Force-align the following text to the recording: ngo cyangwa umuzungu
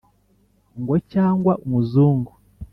ngo 0.79 0.95
cyangwa 1.11 1.53
umuzungu 1.65 2.31